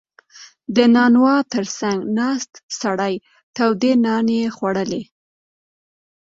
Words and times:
•د 0.75 0.77
نانوا 0.95 1.35
تر 1.53 1.65
څنګ 1.79 1.99
ناست 2.19 2.51
سړی 2.81 3.13
تودې 3.55 3.93
نانې 4.05 4.41
خوړلې. 4.55 5.03